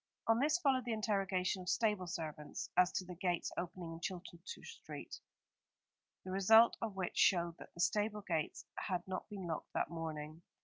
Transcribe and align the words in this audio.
On 0.25 0.39
this 0.39 0.57
followed 0.57 0.85
the 0.85 0.93
interrogation 0.93 1.61
of 1.61 1.69
stable 1.69 2.07
servants, 2.07 2.71
as 2.75 2.91
to 2.93 3.05
the 3.05 3.13
gates 3.13 3.51
opening 3.55 3.93
into 4.03 4.19
Chilton 4.25 4.65
Street, 4.65 5.19
the 6.25 6.31
result 6.31 6.75
of 6.81 6.95
which 6.95 7.19
showed 7.19 7.57
that 7.59 7.71
the 7.75 7.81
stable 7.81 8.21
gates 8.21 8.65
had 8.79 9.07
not 9.07 9.29
been 9.29 9.45
locked 9.45 9.71
that 9.73 9.91
morning. 9.91 10.41